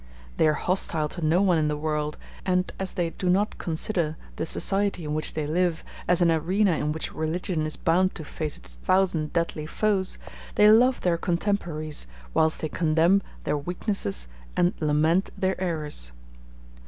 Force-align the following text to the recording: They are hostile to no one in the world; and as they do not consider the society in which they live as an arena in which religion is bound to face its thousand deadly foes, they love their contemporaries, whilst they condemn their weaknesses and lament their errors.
They 0.37 0.47
are 0.47 0.53
hostile 0.53 1.07
to 1.09 1.23
no 1.23 1.43
one 1.43 1.59
in 1.59 1.67
the 1.67 1.77
world; 1.77 2.17
and 2.43 2.71
as 2.79 2.95
they 2.95 3.11
do 3.11 3.29
not 3.29 3.59
consider 3.59 4.17
the 4.35 4.47
society 4.47 5.05
in 5.05 5.13
which 5.13 5.35
they 5.35 5.45
live 5.45 5.83
as 6.07 6.23
an 6.23 6.31
arena 6.31 6.71
in 6.71 6.91
which 6.91 7.13
religion 7.13 7.67
is 7.67 7.75
bound 7.75 8.15
to 8.15 8.25
face 8.25 8.57
its 8.57 8.77
thousand 8.83 9.31
deadly 9.31 9.67
foes, 9.67 10.17
they 10.55 10.71
love 10.71 11.01
their 11.01 11.17
contemporaries, 11.19 12.07
whilst 12.33 12.61
they 12.61 12.69
condemn 12.69 13.21
their 13.43 13.59
weaknesses 13.59 14.27
and 14.57 14.73
lament 14.79 15.29
their 15.37 15.61
errors. 15.61 16.11